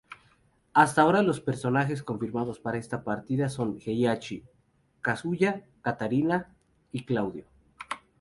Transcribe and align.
Hasta 0.73 1.03
ahora 1.03 1.21
los 1.21 1.41
personajes 1.41 2.01
confirmados 2.01 2.59
para 2.59 2.79
esta 2.79 3.03
partida 3.03 3.49
son 3.49 3.77
Heihachi, 3.85 4.43
Kazuya, 5.01 5.63
Katarina 5.83 6.55
y 6.91 7.05
Claudio. 7.05 7.45